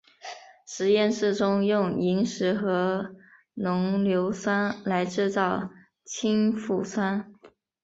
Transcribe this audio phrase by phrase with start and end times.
[0.65, 3.13] 实验室中用萤石和
[3.53, 5.69] 浓硫酸来制造
[6.03, 7.31] 氢氟酸。